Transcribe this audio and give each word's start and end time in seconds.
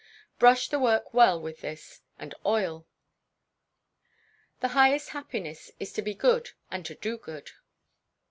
Brush 0.39 0.67
the 0.67 0.79
work 0.79 1.13
well 1.13 1.39
with 1.39 1.61
this, 1.61 2.01
and 2.17 2.33
oil. 2.43 2.87
[THE 4.59 4.69
HIGHEST 4.69 5.09
HAPPINESS 5.09 5.69
IS 5.79 5.93
TO 5.93 6.01
BE 6.01 6.15
GOOD 6.15 6.49
AND 6.71 6.87
TO 6.87 6.95
DO 6.95 7.17
GOOD. 7.19 7.51